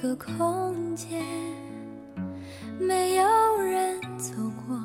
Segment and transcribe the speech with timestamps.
[0.00, 1.24] 个空间，
[2.78, 4.32] 没有人走
[4.64, 4.80] 过，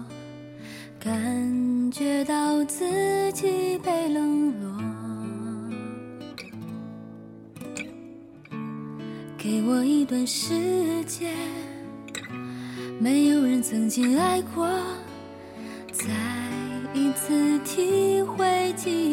[1.00, 4.74] 感觉到自己被冷落。
[9.38, 11.32] 给我一段时间，
[13.00, 14.68] 没有人曾经爱过，
[15.92, 16.06] 再
[16.96, 19.13] 一次体会寂寞。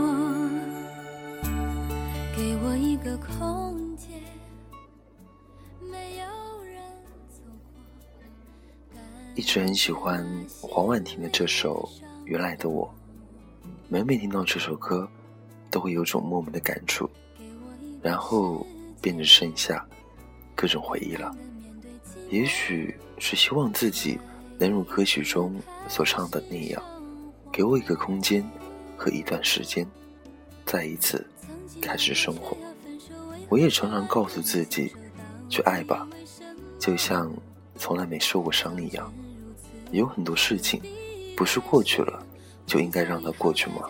[3.21, 4.09] 空间，
[5.79, 6.81] 没有人
[7.29, 7.43] 走
[8.93, 9.01] 过。
[9.35, 10.25] 一直很喜欢
[10.61, 11.87] 黄婉婷的这首
[12.25, 12.93] 《原来的我》，
[13.87, 15.09] 每每听到这首歌。
[15.73, 17.09] 都会有种莫名的感触，
[18.01, 18.67] 然后
[19.01, 19.87] 便只剩下
[20.53, 21.33] 各种回忆了。
[22.29, 24.19] 也许是希望自己
[24.59, 26.83] 能如歌曲中所唱的那样，
[27.53, 28.45] 给我一个空间
[28.97, 29.87] 和一段时间，
[30.65, 31.25] 再一次
[31.81, 32.57] 开始生活。
[33.51, 34.93] 我也常常告诉自己，
[35.49, 36.07] 去爱吧，
[36.79, 37.29] 就像
[37.75, 39.13] 从来没受过伤一样。
[39.91, 40.81] 有很多事情，
[41.35, 42.25] 不是过去了
[42.65, 43.89] 就应该让它过去吗？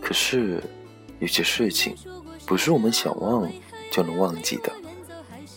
[0.00, 0.64] 可是，
[1.18, 1.94] 有些事情
[2.46, 3.46] 不是我们想忘
[3.92, 4.72] 就能忘记的。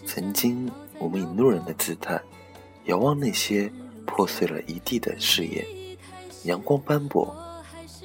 [0.05, 0.69] 曾经，
[0.99, 2.21] 我们以路人的姿态，
[2.87, 3.71] 遥望那些
[4.05, 5.65] 破碎了一地的誓言。
[6.43, 7.33] 阳光斑驳，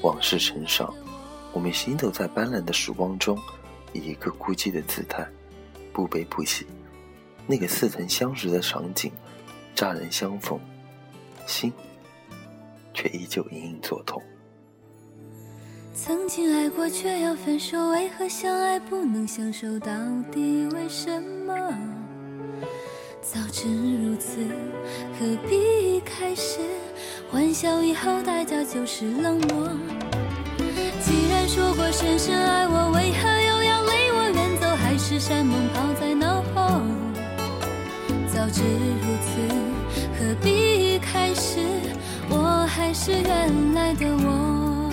[0.02, 0.94] 往事成伤。
[1.52, 3.36] 我们行走在斑斓的曙光中，
[3.92, 5.26] 以一个孤寂的姿态，
[5.92, 6.66] 不悲不喜。
[7.46, 9.12] 那个似曾相识的场景，
[9.74, 10.58] 乍然相逢，
[11.46, 11.72] 心
[12.94, 14.22] 却依旧隐隐作痛。
[15.94, 19.78] 曾经爱过却要分手，为何相爱不能相守？
[19.78, 19.92] 到
[20.30, 21.54] 底为什么？
[23.20, 24.38] 早知如此，
[25.18, 26.60] 何必开始？
[27.30, 29.68] 欢笑以后，代价就是冷漠。
[31.00, 33.28] 既然说过深深爱我，为何
[35.12, 35.20] 是？
[35.20, 36.80] 山盟抛在脑后。
[38.32, 39.38] 早知如此，
[40.18, 41.60] 何必开始？
[42.30, 44.90] 我还是原来的我。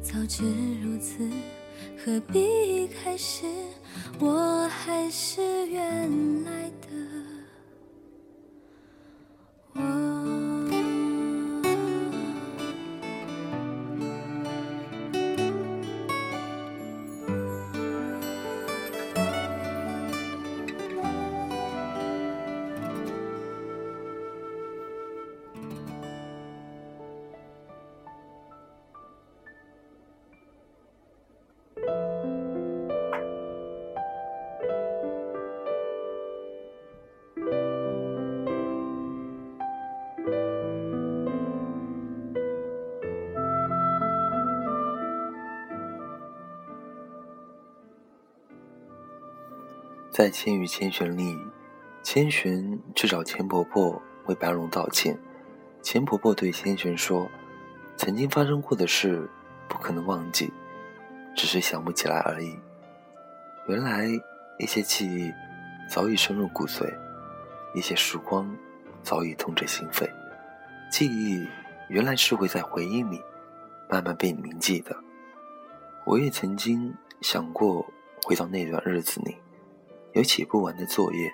[0.00, 0.44] 早知
[0.82, 1.28] 如此，
[2.04, 3.44] 何必开始？
[4.20, 7.07] 我还是原来的。
[50.18, 51.38] 在《千与千寻》里，
[52.02, 55.16] 千寻去找钱婆婆为白龙道歉。
[55.80, 57.30] 钱婆婆对千寻说
[57.96, 59.30] ：“曾经发生过的事
[59.68, 60.52] 不可能忘记，
[61.36, 62.58] 只是想不起来而已。”
[63.68, 64.08] 原来
[64.58, 65.32] 一些记忆
[65.88, 66.92] 早已深入骨髓，
[67.72, 68.52] 一些时光
[69.04, 70.04] 早已痛彻心扉。
[70.90, 71.46] 记忆
[71.88, 73.22] 原来是会在回忆里
[73.88, 74.96] 慢慢被铭记的。
[76.04, 77.86] 我也曾经想过
[78.24, 79.36] 回到那段日子里。
[80.18, 81.32] 有写不完的作业，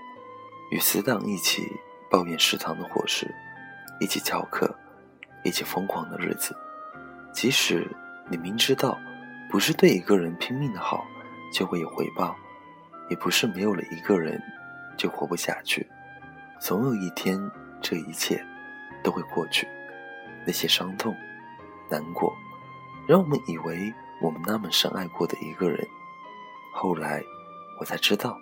[0.71, 1.73] 与死党一起
[2.11, 3.35] 抱怨食堂的伙食，
[3.99, 4.79] 一起翘课，
[5.43, 6.55] 一起疯狂的日子。
[7.33, 7.91] 即使
[8.29, 8.99] 你明知道，
[9.51, 11.03] 不是对一个人拼命的好
[11.51, 12.37] 就会有回报，
[13.09, 14.39] 也不是没有了一个人
[14.99, 15.89] 就活不下去。
[16.61, 17.41] 总有一天，
[17.81, 18.45] 这一切
[19.03, 19.67] 都会过去。
[20.47, 21.17] 那些伤痛、
[21.89, 22.37] 难过，
[23.09, 25.89] 让我们以为我们那么深爱过的一个人，
[26.75, 27.23] 后来
[27.81, 28.39] 我才知道。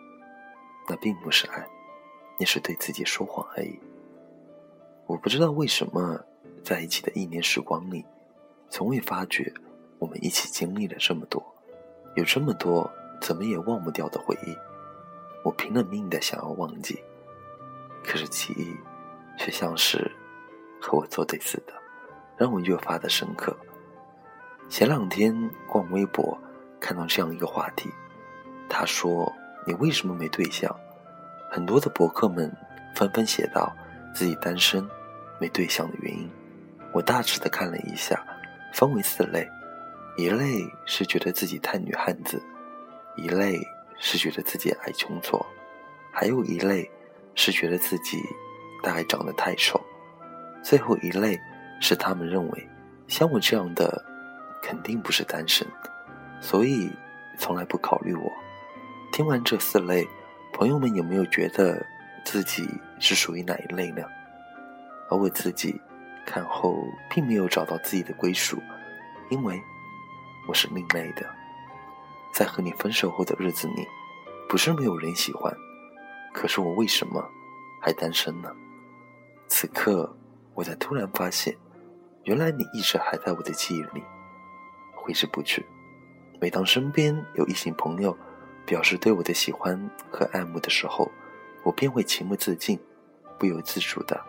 [0.93, 1.67] 那并不是爱，
[2.39, 3.81] 那是对自己说谎而已。
[5.07, 6.23] 我不知道为什么，
[6.63, 8.05] 在一起的一年时光里，
[8.69, 9.51] 从未发觉
[9.99, 11.43] 我们一起经历了这么多，
[12.15, 12.91] 有这么多
[13.23, 14.55] 怎么也忘不掉的回忆。
[15.43, 17.03] 我拼了命的想要忘记，
[18.05, 18.77] 可是记忆
[19.39, 20.13] 却像是
[20.79, 21.73] 和我作对似的，
[22.37, 23.57] 让我越发的深刻。
[24.69, 26.39] 前两天逛微博，
[26.79, 27.89] 看到这样一个话题，
[28.69, 29.33] 他说
[29.67, 30.75] ：“你为什么没对象？”
[31.51, 32.51] 很多的博客们
[32.95, 33.75] 纷纷写道
[34.15, 34.89] 自己单身、
[35.39, 36.31] 没对象的原因。
[36.93, 38.25] 我大致的看了一下，
[38.73, 39.49] 分为四类：
[40.17, 42.43] 一类是觉得自己太女汉子，
[43.17, 43.61] 一类
[43.99, 45.45] 是觉得自己爱穷挫，
[46.13, 46.91] 还有一类
[47.35, 48.23] 是觉得自己
[48.83, 49.81] 大概长得太丑，
[50.63, 51.39] 最后一类
[51.81, 52.69] 是他们认为
[53.09, 54.05] 像我这样的。
[54.65, 55.67] 肯定不是单身，
[56.41, 56.89] 所以
[57.37, 58.31] 从来不考虑我。
[59.13, 60.09] 听完这四类，
[60.55, 61.85] 朋友们有没有觉得
[62.25, 62.67] 自己
[62.99, 64.03] 是属于哪一类呢？
[65.11, 65.79] 而我自己
[66.25, 66.75] 看后
[67.11, 68.57] 并没有找到自己的归属，
[69.29, 69.63] 因为
[70.49, 71.27] 我是另类的。
[72.33, 73.87] 在和你分手后的日子里，
[74.49, 75.55] 不是没有人喜欢，
[76.33, 77.23] 可是我为什么
[77.83, 78.51] 还单身呢？
[79.47, 80.17] 此刻，
[80.55, 81.55] 我才突然发现，
[82.25, 84.03] 原来你一直还在我的记忆里。
[84.95, 85.67] 挥之不去。
[86.41, 88.17] 每当身边有异性朋友
[88.65, 91.11] 表示对我的喜欢和爱慕的时候，
[91.63, 92.79] 我便会情不自禁、
[93.39, 94.21] 不由自主的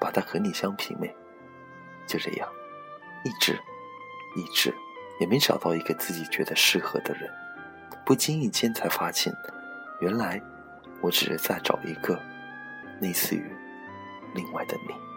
[0.00, 1.14] 把它和你相媲美。
[2.06, 2.48] 就这样，
[3.24, 3.58] 一直、
[4.36, 4.74] 一直
[5.20, 7.30] 也没找到一个自己觉得适合的人。
[8.04, 9.32] 不经意间才发现，
[10.00, 10.42] 原来
[11.00, 12.20] 我只是在找一个
[13.00, 13.44] 类似于
[14.34, 15.11] 另外的你。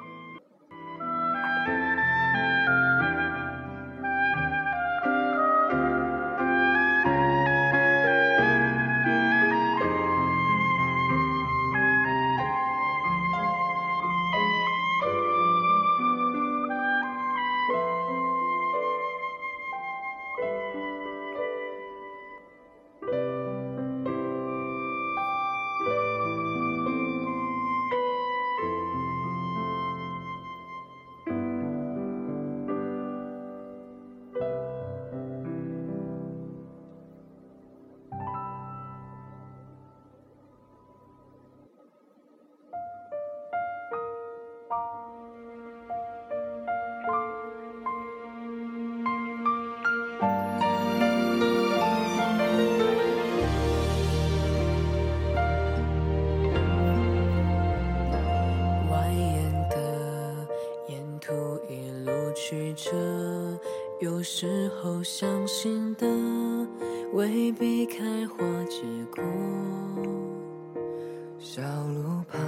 [71.55, 72.41] 小路旁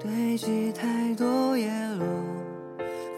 [0.00, 1.68] 堆积太多叶
[1.98, 2.06] 落，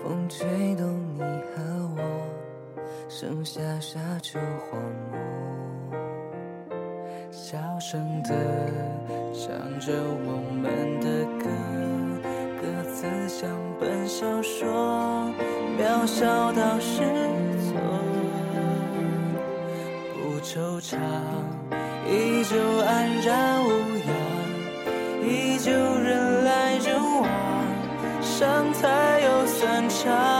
[0.02, 1.60] 风吹动你和
[1.94, 2.00] 我，
[3.06, 4.80] 剩下沙丘荒
[5.12, 5.98] 漠，
[7.30, 8.30] 小声的
[9.34, 9.92] 唱着
[10.24, 11.44] 我们的歌，
[12.62, 13.46] 歌词像
[13.78, 15.30] 本小说。
[15.78, 17.02] 渺小到失
[17.60, 17.76] 措，
[20.14, 20.96] 不惆怅，
[22.10, 22.56] 依旧
[22.86, 23.68] 安然无
[30.08, 30.37] 散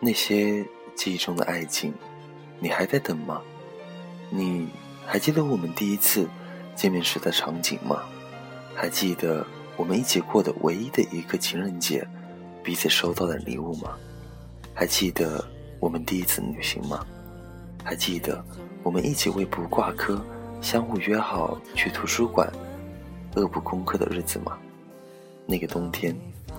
[0.00, 1.92] 那些记忆中的爱情，
[2.58, 3.40] 你还在等吗？
[4.30, 4.68] 你
[5.06, 6.26] 还记得我们第一次
[6.74, 8.02] 见面时的场景吗？
[8.74, 12.06] 还记得我们一起过的唯一的一个情人节，
[12.64, 13.96] 彼此收到的礼物吗？
[14.74, 15.44] 还记得
[15.78, 17.06] 我们第一次旅行吗？
[17.84, 18.42] 还记得？
[18.82, 20.24] 我们一起为不挂科，
[20.62, 22.50] 相互约好去图书馆，
[23.34, 24.56] 恶补功课的日子吗？
[25.44, 26.16] 那个冬天，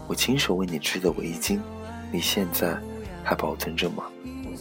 [0.08, 1.60] 我亲手为你织的围巾，
[2.12, 2.80] 你现在
[3.24, 4.04] 还保存着吗？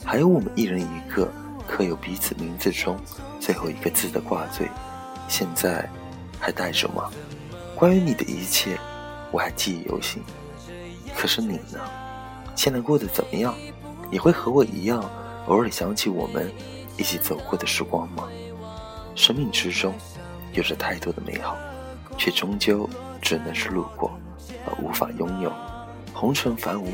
[0.04, 1.30] 还有我们一人一个
[1.66, 2.98] 刻有彼此名字中
[3.38, 4.68] 最后一个字的挂坠，
[5.28, 5.88] 现在
[6.38, 7.10] 还带着吗？
[7.76, 8.78] 关于你的一切，
[9.30, 10.22] 我还记忆犹新。
[11.16, 11.78] 可是你呢？
[12.54, 13.54] 现在过得怎么样？
[14.10, 15.02] 你会和我一样，
[15.46, 16.50] 偶尔想起我们。
[16.96, 18.28] 一起走过的时光吗？
[19.14, 19.94] 生命之中
[20.52, 21.56] 有着太多的美好，
[22.18, 22.86] 却终究
[23.22, 24.10] 只能是路过，
[24.66, 25.50] 而无法拥有。
[26.12, 26.92] 红尘凡无，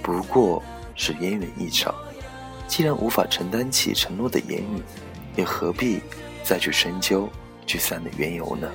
[0.00, 0.62] 不过
[0.98, 1.94] 是烟缘一场。
[2.66, 4.82] 既然无法承担起承诺的言语，
[5.36, 6.02] 又何必
[6.44, 7.26] 再去深究
[7.64, 8.70] 聚散的缘由呢？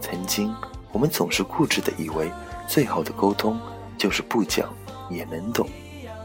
[0.00, 0.54] 曾经，
[0.92, 2.32] 我们总是固执的以为，
[2.66, 3.60] 最好的沟通
[3.98, 4.72] 就是不讲
[5.10, 5.68] 也能懂。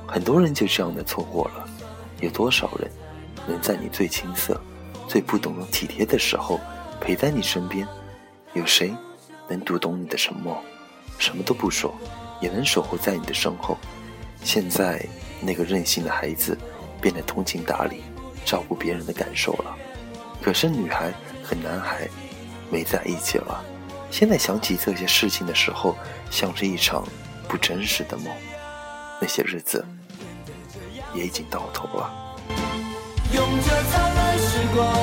[0.08, 1.68] 很多人就这样的错过了。
[2.22, 2.90] 有多少人
[3.46, 4.60] 能在你最青涩、
[5.08, 6.60] 最不懂体贴的时候
[7.02, 7.86] 陪在你身边？
[8.54, 8.96] 有谁
[9.50, 10.58] 能读懂你的沉默，
[11.20, 11.94] 什么都不说，
[12.42, 13.78] 也能守候在你的身后？
[14.48, 15.06] 现在，
[15.42, 16.58] 那个任性的孩子。
[17.00, 18.02] 变得通情达理，
[18.44, 19.78] 照顾别人的感受了。
[20.42, 21.14] 可是女孩
[21.44, 22.08] 和男孩
[22.72, 23.64] 没在一起了。
[24.10, 25.96] 现在想起这些事情的时候，
[26.32, 27.08] 像是一场
[27.48, 28.34] 不真实的梦。
[29.22, 29.86] 那些日子
[31.14, 32.12] 也已经到头了。
[33.32, 34.97] 用着灿烂时光，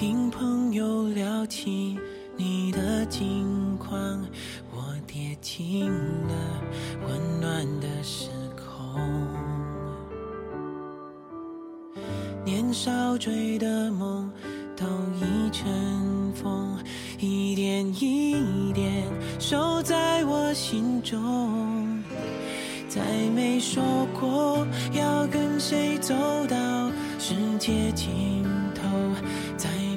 [0.00, 1.98] 听朋友聊起
[2.36, 4.24] 你的近况，
[4.70, 6.62] 我跌进了
[7.08, 9.02] 温暖的时空。
[12.44, 14.30] 年少追的梦
[14.76, 14.86] 都
[15.16, 16.78] 已成风，
[17.18, 19.02] 一点一点
[19.40, 22.00] 收在我心中。
[22.88, 23.02] 再
[23.34, 23.82] 没说
[24.20, 26.14] 过要跟谁走
[26.46, 26.88] 到
[27.18, 28.67] 世界尽头。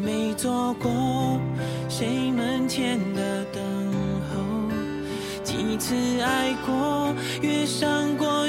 [0.04, 1.40] 没做过
[1.88, 3.62] 谁门前的等
[4.30, 4.42] 候，
[5.44, 8.41] 几次爱过，越伤过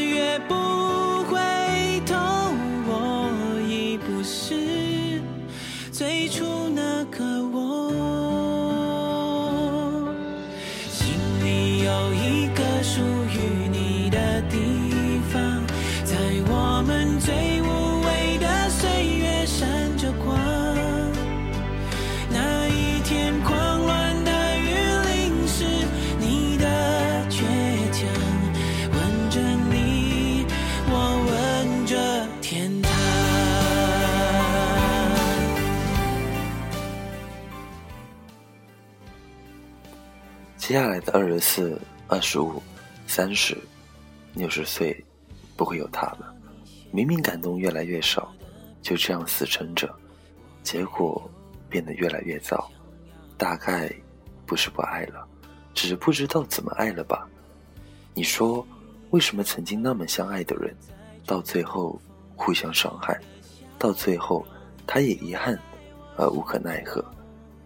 [40.72, 42.62] 接下来的二十四、二十五、
[43.06, 43.54] 三十、
[44.32, 45.04] 六十岁，
[45.54, 46.34] 不会有他了。
[46.90, 48.32] 明明感动越来越少，
[48.80, 49.94] 就这样死撑着，
[50.62, 51.30] 结果
[51.68, 52.70] 变得越来越糟。
[53.36, 53.94] 大概
[54.46, 55.28] 不是不爱了，
[55.74, 57.28] 只是不知道怎么爱了吧？
[58.14, 58.66] 你说，
[59.10, 60.74] 为什么曾经那么相爱的人，
[61.26, 62.00] 到最后
[62.34, 63.20] 互相伤害，
[63.78, 64.42] 到最后
[64.86, 65.54] 他也遗憾
[66.16, 67.04] 而无可奈何？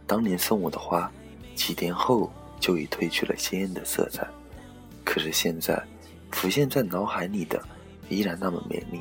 [0.08, 1.08] 当年送我的花，
[1.54, 2.28] 几年后。
[2.58, 4.26] 就已褪去了鲜艳的色彩，
[5.04, 5.82] 可是现在
[6.30, 7.62] 浮现在脑海里的
[8.08, 9.00] 依然那么美丽。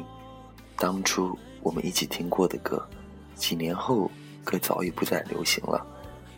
[0.78, 2.86] 当初我们一起听过的歌，
[3.36, 4.12] 几年后
[4.44, 5.86] 歌早已不再流行了，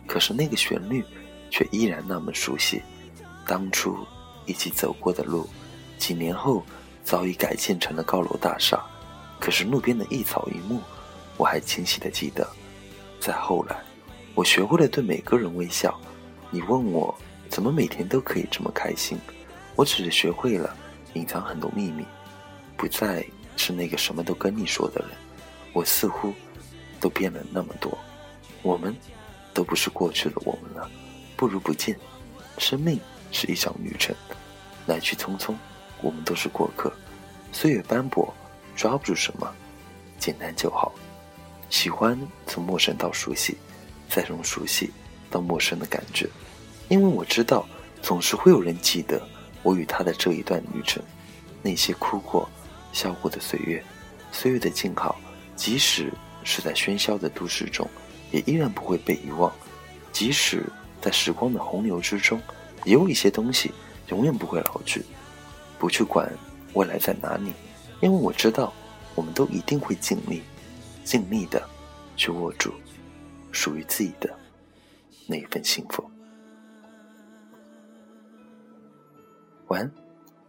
[0.06, 1.04] 可是那个旋律
[1.50, 2.82] 却依然那么熟悉。
[3.46, 3.96] 当初
[4.46, 5.48] 一起走过的路，
[5.98, 6.62] 几年后
[7.02, 8.82] 早已改建成了高楼大厦，
[9.40, 10.80] 可是路边的一草一木，
[11.36, 12.46] 我还清晰的记得。
[13.20, 13.76] 再后来，
[14.34, 15.98] 我学会了对每个人微笑。
[16.50, 17.14] 你问我
[17.48, 19.18] 怎么每天都可以这么开心？
[19.76, 20.74] 我只是学会了
[21.14, 22.04] 隐藏很多秘密，
[22.76, 23.24] 不再
[23.56, 25.10] 是那个什么都跟你说的人。
[25.72, 26.32] 我似乎
[26.98, 27.96] 都变了那么多，
[28.62, 28.96] 我们
[29.52, 30.90] 都不是过去的我们了。
[31.36, 31.96] 不如不见。
[32.56, 32.98] 生命
[33.30, 34.16] 是一场旅程，
[34.86, 35.54] 来去匆匆，
[36.02, 36.92] 我们都是过客。
[37.52, 38.34] 岁月斑驳，
[38.74, 39.54] 抓不住什么，
[40.18, 40.92] 简单就好。
[41.70, 43.56] 喜欢从陌生到熟悉，
[44.08, 44.90] 再从熟悉。
[45.30, 46.28] 到陌生的感觉，
[46.88, 47.66] 因为我知道，
[48.02, 49.20] 总是会有人记得
[49.62, 51.02] 我与他的这一段旅程，
[51.62, 52.48] 那些哭过、
[52.92, 53.82] 笑过的岁月，
[54.32, 55.20] 岁月的静好，
[55.54, 56.12] 即使
[56.44, 57.88] 是在喧嚣的都市中，
[58.30, 59.50] 也依然不会被遗忘；
[60.12, 60.64] 即使
[61.00, 62.40] 在时光的洪流之中，
[62.84, 63.72] 也有一些东西
[64.08, 65.02] 永远不会老去。
[65.78, 66.32] 不去管
[66.72, 67.52] 未来在哪里，
[68.00, 68.72] 因为我知道，
[69.14, 70.42] 我们都一定会尽力，
[71.04, 71.62] 尽力的
[72.16, 72.72] 去握住
[73.52, 74.28] 属于自己的。
[75.30, 76.10] 那一份幸福。
[79.66, 79.92] 晚安，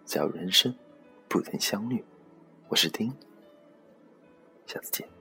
[0.05, 0.73] 假如人生
[1.27, 2.01] 不曾相遇，
[2.69, 3.13] 我是丁，
[4.65, 5.18] 下次见。